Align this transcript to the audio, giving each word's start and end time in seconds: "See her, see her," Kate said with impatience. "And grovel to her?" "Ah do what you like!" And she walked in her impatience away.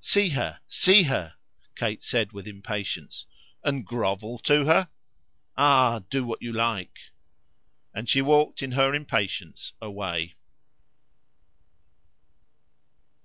"See 0.00 0.30
her, 0.30 0.58
see 0.66 1.04
her," 1.04 1.34
Kate 1.76 2.02
said 2.02 2.32
with 2.32 2.48
impatience. 2.48 3.26
"And 3.62 3.86
grovel 3.86 4.40
to 4.40 4.64
her?" 4.64 4.88
"Ah 5.56 6.00
do 6.10 6.24
what 6.24 6.42
you 6.42 6.52
like!" 6.52 6.98
And 7.94 8.08
she 8.08 8.20
walked 8.20 8.60
in 8.60 8.72
her 8.72 8.92
impatience 8.92 9.74
away. 9.80 10.34